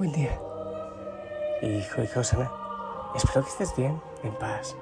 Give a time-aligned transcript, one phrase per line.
[0.00, 0.40] Buen día.
[1.60, 2.50] Hijo, hija Osana,
[3.14, 4.74] espero que estés bien, en paz,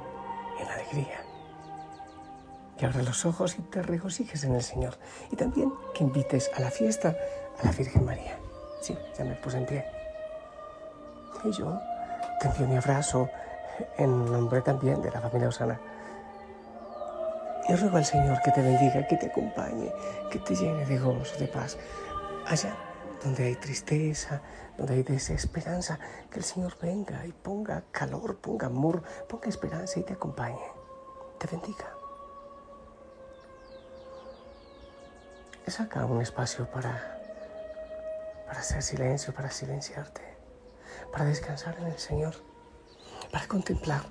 [0.61, 1.25] en alegría.
[2.77, 4.97] Que abras los ojos y te regocijes en el Señor.
[5.33, 7.17] Y también que invites a la fiesta
[7.61, 8.39] a la Virgen María.
[8.81, 9.85] Sí, ya me puse en pie.
[11.43, 11.81] Y yo
[12.41, 13.29] te envío mi abrazo
[13.97, 15.81] en nombre también de la familia Osana.
[17.69, 19.93] Y ruego al Señor que te bendiga, que te acompañe,
[20.31, 21.77] que te llene de gozo, de paz.
[22.47, 22.88] Allá
[23.23, 24.43] donde hay tristeza,
[24.77, 25.99] donde hay desesperanza,
[26.31, 30.65] que el Señor venga y ponga calor, ponga amor, ponga esperanza y te acompañe,
[31.39, 31.95] te bendiga.
[35.67, 37.21] Saca un espacio para,
[38.47, 40.23] para hacer silencio, para silenciarte,
[41.13, 42.35] para descansar en el Señor,
[43.31, 44.03] para contemplar,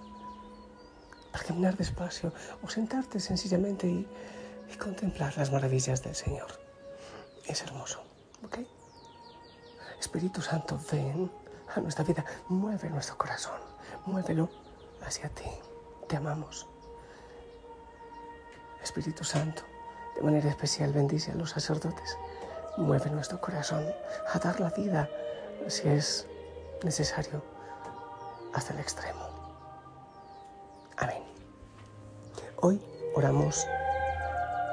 [1.31, 2.31] para caminar despacio
[2.62, 4.08] o sentarte sencillamente y,
[4.72, 6.48] y contemplar las maravillas del Señor.
[7.48, 8.03] Es hermoso,
[8.46, 8.59] ¿ok?
[10.00, 11.31] Espíritu Santo, ven
[11.76, 13.59] a nuestra vida, mueve nuestro corazón,
[14.06, 14.50] muévelo
[15.06, 15.50] hacia ti.
[16.08, 16.67] Te amamos.
[18.84, 19.64] Espíritu Santo,
[20.16, 22.18] de manera especial bendice a los sacerdotes.
[22.78, 23.86] Mueve nuestro corazón
[24.31, 25.09] a dar la vida,
[25.68, 26.28] si es
[26.84, 27.44] necesario,
[28.53, 29.28] hasta el extremo.
[30.98, 31.23] Amén.
[32.62, 32.81] Hoy
[33.16, 33.66] oramos,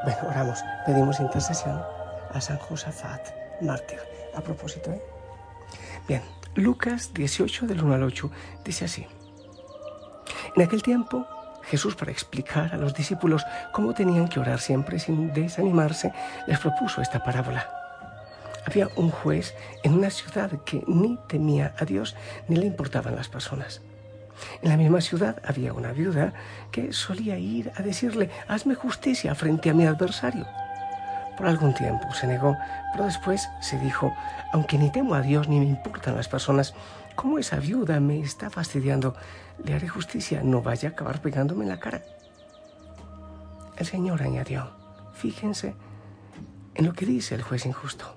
[0.05, 1.83] bueno, oramos, pedimos intercesión
[2.31, 3.29] a San Josafat,
[3.63, 4.01] mártir.
[4.35, 5.14] A propósito, ¿eh?
[6.07, 6.23] Bien,
[6.55, 8.31] Lucas 18 del 1 al 8
[8.63, 9.07] dice así.
[10.55, 11.27] En aquel tiempo,
[11.63, 16.13] Jesús para explicar a los discípulos cómo tenían que orar siempre sin desanimarse,
[16.47, 17.71] les propuso esta parábola.
[18.67, 22.17] Había un juez en una ciudad que ni temía a Dios
[22.49, 23.81] ni le importaban las personas.
[24.63, 26.35] En la misma ciudad había una viuda
[26.71, 30.47] que solía ir a decirle, hazme justicia frente a mi adversario.
[31.37, 32.57] Por algún tiempo se negó,
[32.93, 34.15] pero después se dijo,
[34.53, 36.75] aunque ni temo a Dios ni me importan las personas,
[37.17, 39.17] como esa viuda me está fastidiando,
[39.65, 42.03] le haré justicia, no vaya a acabar pegándome en la cara.
[43.77, 44.71] El Señor añadió,
[45.13, 45.75] fíjense
[46.75, 48.17] en lo que dice el juez injusto,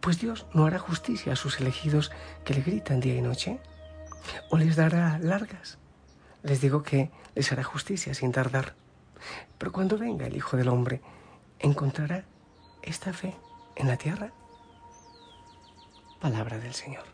[0.00, 2.10] pues Dios no hará justicia a sus elegidos
[2.44, 3.60] que le gritan día y noche,
[4.50, 5.78] o les dará largas.
[6.42, 8.74] Les digo que les hará justicia sin tardar.
[9.58, 11.00] Pero cuando venga el Hijo del Hombre,
[11.58, 12.24] encontrará
[12.84, 13.34] esta fe
[13.76, 14.32] en la tierra?
[16.20, 17.04] Palabra del Señor.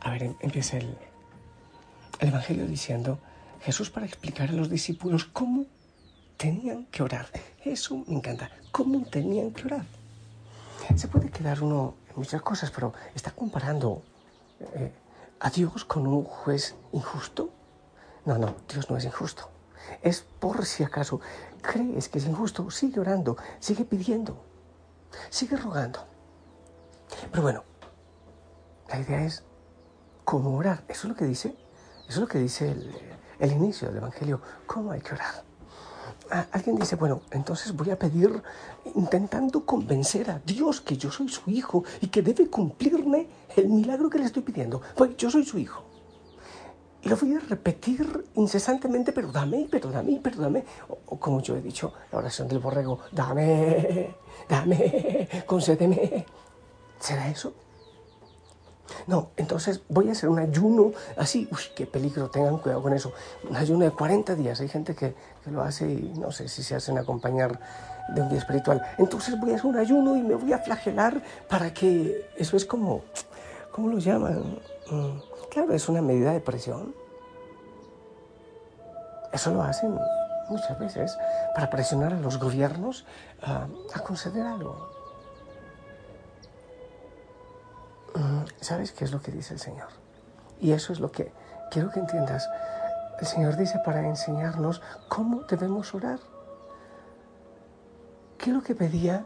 [0.00, 0.96] A ver, em, empieza el,
[2.20, 3.18] el Evangelio diciendo,
[3.62, 5.66] Jesús para explicar a los discípulos cómo
[6.36, 7.26] tenían que orar.
[7.64, 9.86] Eso me encanta, cómo tenían que orar.
[10.94, 14.02] Se puede quedar uno en muchas cosas, pero está comparando
[14.60, 14.92] eh,
[15.40, 17.50] a Dios con un juez injusto.
[18.24, 19.50] No, no, Dios no es injusto.
[20.02, 21.20] Es por si acaso
[21.62, 24.36] crees que es injusto, sigue orando, sigue pidiendo,
[25.30, 26.00] sigue rogando.
[27.30, 27.64] Pero bueno,
[28.88, 29.42] la idea es
[30.24, 30.84] cómo orar.
[30.88, 31.54] Eso es lo que dice,
[32.08, 32.76] eso es lo que dice
[33.40, 35.44] el, inicio del Evangelio, cómo hay que orar.
[36.30, 38.42] Ah, alguien dice, bueno, entonces voy a pedir
[38.96, 44.10] intentando convencer a Dios que yo soy su hijo y que debe cumplirme el milagro
[44.10, 44.82] que le estoy pidiendo.
[44.96, 45.85] Pues yo soy su hijo.
[47.06, 50.64] Y lo voy a repetir incesantemente, pero dame, pero dame, pero dame.
[50.88, 54.16] O, como yo he dicho, la oración del borrego, dame,
[54.48, 56.26] dame, concédeme.
[56.98, 57.52] ¿Será eso?
[59.06, 63.12] No, entonces voy a hacer un ayuno así, uy, qué peligro, tengan cuidado con eso.
[63.48, 66.64] Un ayuno de 40 días, hay gente que, que lo hace y no sé si
[66.64, 67.60] se hacen acompañar
[68.08, 68.82] de un día espiritual.
[68.98, 72.64] Entonces voy a hacer un ayuno y me voy a flagelar para que eso es
[72.64, 73.02] como,
[73.70, 74.58] ¿cómo lo llaman?
[74.90, 75.18] Mm,
[75.56, 76.94] claro, es una medida de presión.
[79.32, 79.98] Eso lo hacen
[80.50, 81.18] muchas veces
[81.54, 83.06] para presionar a los gobiernos
[83.40, 84.90] a conceder algo.
[88.14, 89.88] Mm, ¿Sabes qué es lo que dice el Señor?
[90.60, 91.32] Y eso es lo que
[91.70, 92.50] quiero que entiendas.
[93.18, 96.18] El Señor dice para enseñarnos cómo debemos orar.
[98.36, 99.24] ¿Qué es lo que pedía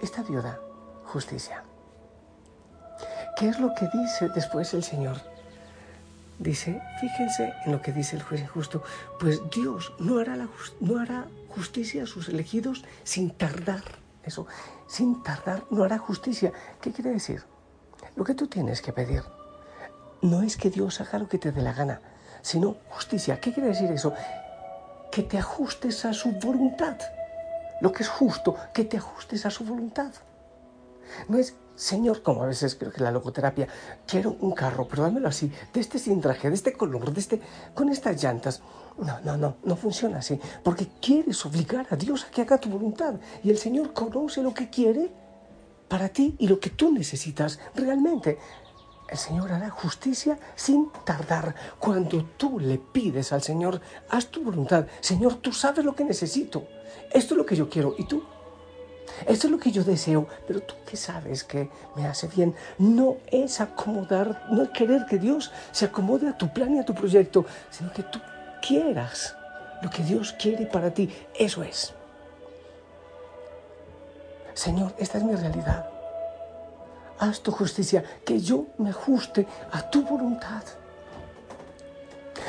[0.00, 0.58] esta viuda?
[1.04, 1.62] Justicia.
[3.36, 5.31] ¿Qué es lo que dice después el Señor?
[6.42, 8.82] Dice, fíjense en lo que dice el juez injusto,
[9.20, 10.48] pues Dios no hará, la,
[10.80, 13.84] no hará justicia a sus elegidos sin tardar.
[14.24, 14.48] Eso,
[14.88, 16.52] sin tardar no hará justicia.
[16.80, 17.44] ¿Qué quiere decir?
[18.16, 19.22] Lo que tú tienes que pedir
[20.20, 22.00] no es que Dios haga lo que te dé la gana,
[22.42, 23.38] sino justicia.
[23.38, 24.12] ¿Qué quiere decir eso?
[25.12, 26.98] Que te ajustes a su voluntad.
[27.80, 30.12] Lo que es justo, que te ajustes a su voluntad.
[31.28, 33.66] No es Señor, como a veces creo que la logoterapia,
[34.06, 37.40] quiero un carro, pero dámelo así, de este traje, de este color, de este,
[37.74, 38.62] con estas llantas.
[38.98, 42.68] No, no, no, no funciona así, porque quieres obligar a Dios a que haga tu
[42.68, 43.14] voluntad.
[43.42, 45.10] Y el Señor conoce lo que quiere,
[45.92, 48.38] para ti y lo que tú necesitas realmente.
[49.10, 51.54] El Señor hará justicia sin tardar.
[51.78, 53.78] Cuando tú le pides al Señor,
[54.08, 54.86] haz tu voluntad.
[55.00, 56.66] Señor, tú sabes lo que necesito.
[57.12, 57.94] Esto es lo que yo quiero.
[57.98, 58.22] ¿Y tú?
[59.26, 63.18] Esto es lo que yo deseo, pero tú que sabes que me hace bien, no
[63.26, 66.94] es acomodar, no es querer que Dios se acomode a tu plan y a tu
[66.94, 68.20] proyecto, sino que tú
[68.66, 69.36] quieras
[69.82, 71.10] lo que Dios quiere para ti.
[71.34, 71.92] Eso es.
[74.54, 75.88] Señor, esta es mi realidad.
[77.18, 80.62] Haz tu justicia, que yo me ajuste a tu voluntad.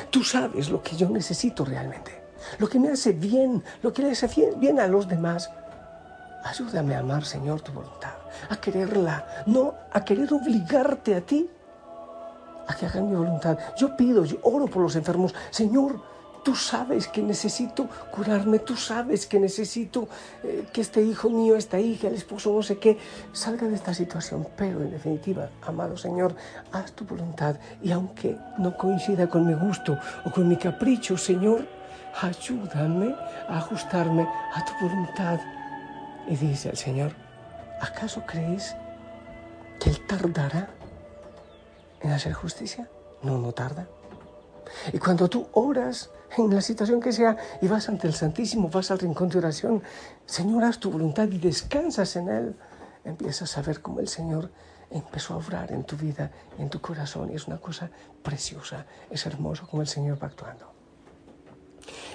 [0.09, 2.11] Tú sabes lo que yo necesito realmente,
[2.57, 4.27] lo que me hace bien, lo que le hace
[4.57, 5.50] bien a los demás.
[6.44, 8.16] Ayúdame a amar, Señor, tu voluntad,
[8.50, 11.50] a quererla, no a querer obligarte a ti
[12.68, 13.57] a que hagan mi voluntad.
[13.78, 15.34] Yo pido, yo oro por los enfermos.
[15.51, 16.00] Señor,
[16.44, 20.10] Tú sabes que necesito curarme, tú sabes que necesito
[20.44, 22.98] eh, que este hijo mío, esta hija, el esposo, no sé qué,
[23.31, 24.46] salga de esta situación.
[24.57, 26.36] Pero en definitiva, amado Señor,
[26.74, 27.56] haz tu voluntad.
[27.81, 31.66] Y aunque no coincida con mi gusto o con mi capricho, Señor,
[32.22, 33.16] ayúdame
[33.48, 35.39] a ajustarme a tu voluntad.
[36.28, 37.14] Y dice el Señor,
[37.81, 38.75] ¿acaso crees
[39.80, 40.70] que Él tardará
[42.02, 42.90] en hacer justicia?
[43.22, 43.88] No, no tarda.
[44.92, 48.92] Y cuando tú oras en la situación que sea y vas ante el Santísimo, vas
[48.92, 49.84] al rincón de oración,
[50.25, 52.56] Señor, haz tu voluntad y descansas en Él,
[53.04, 54.50] empiezas a ver cómo el Señor
[54.90, 57.31] empezó a obrar en tu vida, en tu corazón.
[57.31, 57.90] Y es una cosa
[58.22, 60.73] preciosa, es hermoso como el Señor va actuando.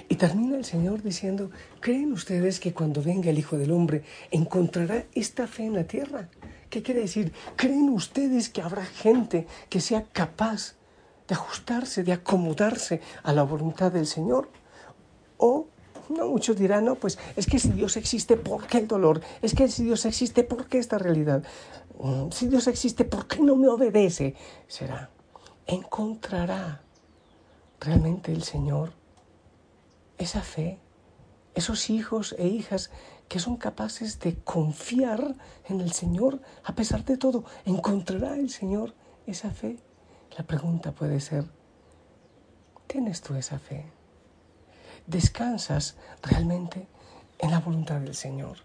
[0.09, 5.05] Y termina el Señor diciendo, ¿creen ustedes que cuando venga el Hijo del Hombre encontrará
[5.13, 6.29] esta fe en la tierra?
[6.69, 7.31] ¿Qué quiere decir?
[7.55, 10.75] ¿Creen ustedes que habrá gente que sea capaz
[11.29, 14.49] de ajustarse, de acomodarse a la voluntad del Señor.
[15.37, 15.67] O
[16.09, 19.21] no, muchos dirán, no, pues es que si Dios existe, ¿por qué el dolor?
[19.43, 21.43] Es que si Dios existe, ¿por qué esta realidad?
[21.99, 24.33] Mm, si Dios existe, ¿por qué no me obedece?
[24.67, 25.11] Será,
[25.67, 26.81] encontrará
[27.79, 28.91] realmente el Señor
[30.19, 30.77] esa fe,
[31.55, 32.91] esos hijos e hijas
[33.27, 35.35] que son capaces de confiar
[35.67, 37.45] en el Señor a pesar de todo.
[37.65, 38.93] ¿Encontrará el Señor
[39.25, 39.79] esa fe?
[40.37, 41.45] La pregunta puede ser,
[42.85, 43.85] ¿tienes tú esa fe?
[45.07, 46.87] ¿Descansas realmente
[47.39, 48.57] en la voluntad del Señor?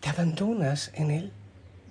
[0.00, 1.32] ¿Te abandonas en Él?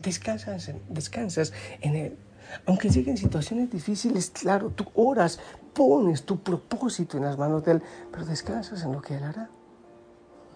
[0.01, 2.18] ¿Descansas descansas en Él?
[2.66, 5.40] Aunque lleguen situaciones difíciles, claro, tú oras,
[5.74, 9.50] pones tu propósito en las manos de Él, pero descansas en lo que Él hará.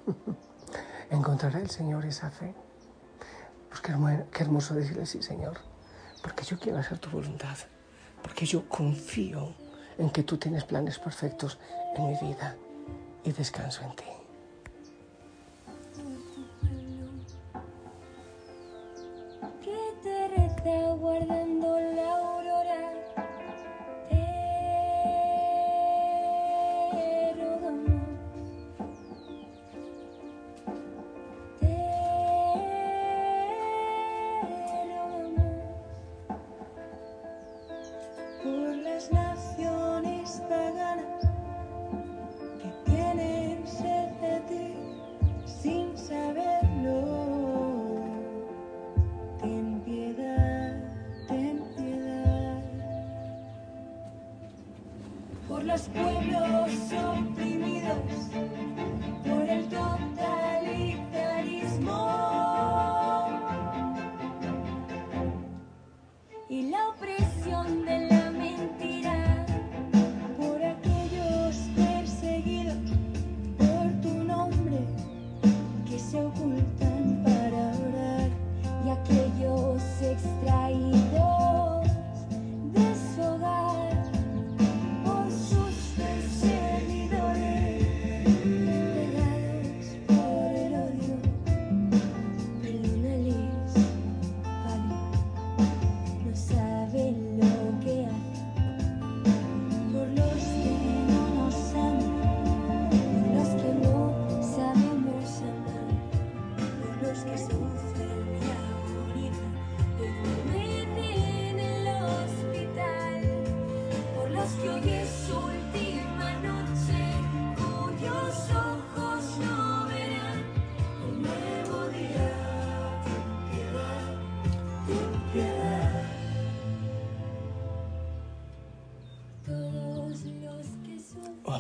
[1.10, 2.54] ¿Encontrará el Señor esa fe?
[3.70, 3.94] Pues qué,
[4.32, 5.60] qué hermoso decirle sí, Señor
[6.22, 7.58] porque yo quiero hacer tu voluntad,
[8.22, 9.54] porque yo confío
[9.98, 11.60] en que tú tienes planes perfectos
[11.96, 12.56] en mi vida
[13.24, 14.04] y descanso en ti.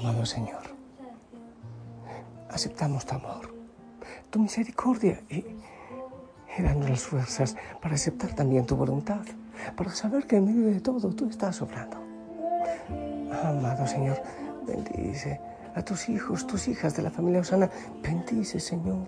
[0.09, 0.63] Amado Señor.
[2.49, 3.53] Aceptamos tu amor,
[4.31, 5.45] tu misericordia y,
[6.57, 9.21] y dando las fuerzas para aceptar también tu voluntad,
[9.77, 11.97] para saber que en medio de todo tú estás obrando.
[13.43, 14.19] Amado Señor,
[14.65, 15.39] bendice
[15.75, 17.69] a tus hijos, tus hijas de la familia Osana,
[18.01, 19.05] bendice Señor.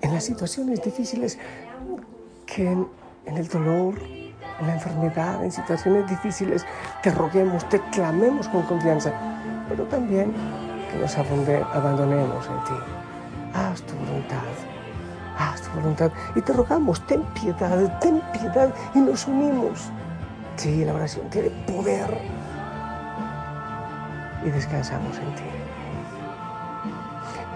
[0.00, 1.38] En las situaciones difíciles
[2.46, 2.88] que en,
[3.26, 6.64] el dolor, en la enfermedad, en situaciones difíciles,
[7.02, 9.35] te roguemos, te clamemos con confianza,
[9.68, 10.32] pero también
[10.90, 12.80] que nos abandonemos en ti.
[13.54, 14.42] Haz tu voluntad
[15.38, 16.10] haz tu voluntad.
[16.34, 19.90] Y te rogamos, ten piedad, ten piedad y nos unimos.
[20.56, 22.18] Sí, la oración tiene poder.
[24.44, 25.42] Y descansamos en ti.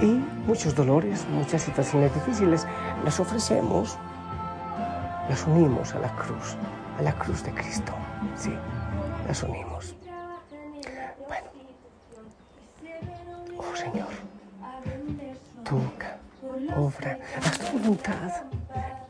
[0.02, 2.66] Y muchos dolores, muchas situaciones difíciles
[3.04, 3.98] las ofrecemos,
[5.28, 6.56] las unimos a la cruz,
[6.98, 7.92] a la cruz de Cristo.
[8.34, 8.54] Sí,
[9.26, 9.94] las unimos.
[18.10, 18.42] Voluntad.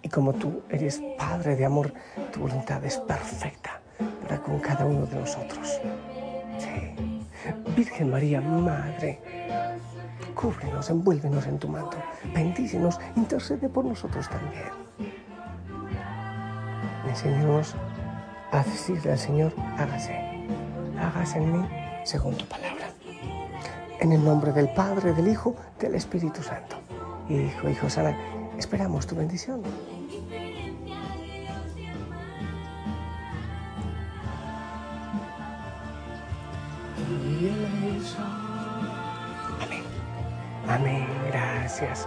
[0.02, 1.92] Y como tú eres Padre de amor,
[2.32, 3.80] tu voluntad es perfecta
[4.22, 5.80] para con cada uno de nosotros.
[6.58, 7.26] Sí.
[7.76, 9.20] Virgen María, Madre,
[10.34, 11.96] cúbrenos, envuélvenos en tu manto,
[12.34, 14.70] bendícenos, intercede por nosotros también.
[17.08, 17.74] Enséñanos
[18.52, 20.46] a decirle al Señor, hágase,
[20.98, 21.68] hágase en mí
[22.04, 22.90] según tu palabra.
[24.00, 26.76] En el nombre del Padre, del Hijo, del Espíritu Santo.
[27.28, 28.16] Hijo, hijo Sara,
[28.60, 29.62] esperamos tu bendición.
[39.60, 39.82] Amén.
[40.68, 41.06] Amén.
[41.28, 42.06] Gracias.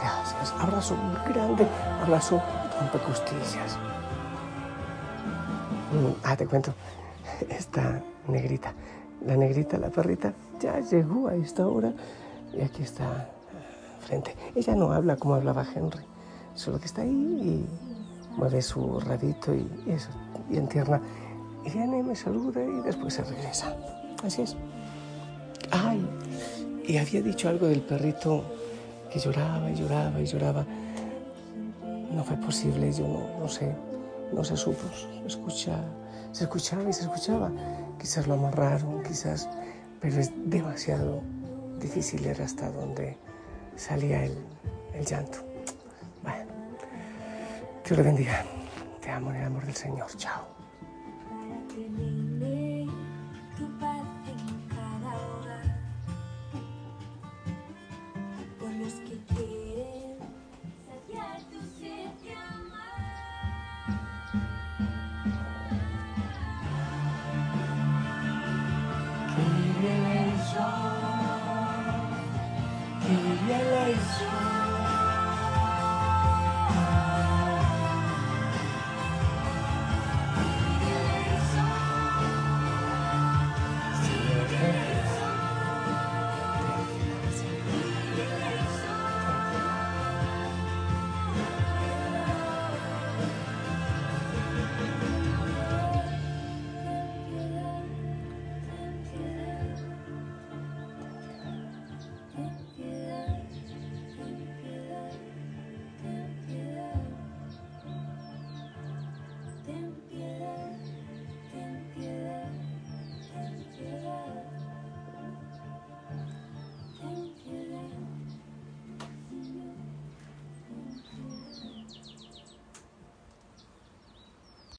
[0.00, 0.54] Gracias.
[0.60, 0.94] Abrazo
[1.26, 1.66] grande.
[2.02, 2.40] Abrazo
[2.78, 3.78] rompe costillas.
[5.92, 6.74] Mm, ah, te cuento.
[7.48, 8.72] Esta negrita,
[9.24, 11.92] la negrita, la perrita, ya llegó a esta hora
[12.52, 13.30] y aquí está
[14.54, 16.04] ella no habla como hablaba Henry,
[16.54, 20.10] solo que está ahí y mueve su radito y, eso,
[20.48, 21.00] bien tierna.
[21.64, 23.76] Y viene, me saluda y después se regresa.
[24.24, 24.56] Así es.
[25.70, 26.08] Ay,
[26.86, 28.42] y había dicho algo del perrito
[29.12, 30.64] que lloraba y lloraba y lloraba.
[32.10, 33.74] No fue posible, yo no, no sé,
[34.32, 34.84] no se supo.
[35.26, 35.78] Escucha,
[36.32, 37.50] se escuchaba y se escuchaba.
[37.98, 39.48] Quizás lo amarraron, quizás,
[40.00, 41.20] pero es demasiado
[41.78, 43.16] difícil era hasta donde
[43.78, 44.36] salía el,
[44.94, 45.38] el llanto.
[46.22, 46.52] Bueno,
[47.84, 48.44] Dios le bendiga.
[49.00, 50.08] Te amo en el amor del Señor.
[50.16, 50.44] Chao.
[73.08, 74.57] the yellow swan.